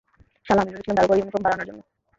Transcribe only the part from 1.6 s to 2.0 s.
জন্য।